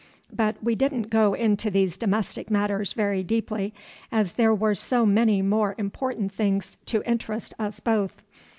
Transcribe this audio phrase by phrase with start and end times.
[0.33, 3.71] But we didn't go into these domestic matters very deeply
[4.11, 8.23] as there were so many more important things to interest us both.